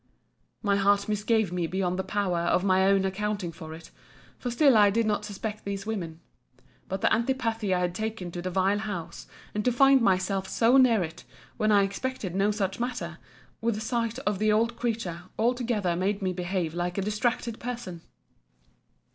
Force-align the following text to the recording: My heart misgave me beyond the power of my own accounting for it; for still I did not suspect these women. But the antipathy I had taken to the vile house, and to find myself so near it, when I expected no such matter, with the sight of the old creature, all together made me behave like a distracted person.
My 0.63 0.77
heart 0.77 1.07
misgave 1.07 1.51
me 1.53 1.67
beyond 1.67 1.99
the 1.99 2.03
power 2.03 2.39
of 2.39 2.63
my 2.63 2.87
own 2.87 3.05
accounting 3.05 3.51
for 3.51 3.71
it; 3.75 3.91
for 4.39 4.49
still 4.49 4.75
I 4.75 4.89
did 4.89 5.05
not 5.05 5.23
suspect 5.25 5.63
these 5.63 5.85
women. 5.85 6.19
But 6.89 7.01
the 7.01 7.13
antipathy 7.13 7.71
I 7.71 7.81
had 7.81 7.93
taken 7.93 8.31
to 8.31 8.41
the 8.41 8.49
vile 8.49 8.79
house, 8.79 9.27
and 9.53 9.63
to 9.63 9.71
find 9.71 10.01
myself 10.01 10.47
so 10.47 10.77
near 10.77 11.03
it, 11.03 11.23
when 11.57 11.71
I 11.71 11.83
expected 11.83 12.33
no 12.33 12.49
such 12.49 12.79
matter, 12.79 13.19
with 13.61 13.75
the 13.75 13.81
sight 13.81 14.17
of 14.25 14.39
the 14.39 14.51
old 14.51 14.75
creature, 14.75 15.25
all 15.37 15.53
together 15.53 15.95
made 15.95 16.19
me 16.23 16.33
behave 16.33 16.73
like 16.73 16.97
a 16.97 17.03
distracted 17.03 17.59
person. 17.59 18.01